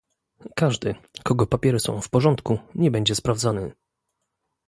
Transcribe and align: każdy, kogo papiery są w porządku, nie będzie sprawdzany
każdy, 0.55 0.95
kogo 1.23 1.47
papiery 1.47 1.79
są 1.79 2.01
w 2.01 2.09
porządku, 2.09 2.59
nie 2.75 2.91
będzie 2.91 3.15
sprawdzany 3.15 3.71